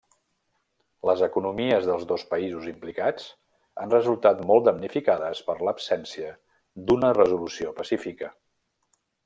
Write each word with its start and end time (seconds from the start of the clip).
Les 1.09 1.19
economies 1.25 1.83
dels 1.89 2.05
dos 2.11 2.23
països 2.31 2.65
implicats 2.71 3.27
han 3.83 3.93
resultat 3.97 4.41
molt 4.53 4.67
damnificades 4.69 5.43
per 5.51 5.59
l'absència 5.69 6.33
d'una 6.89 7.13
resolució 7.21 7.77
pacífica. 7.83 8.33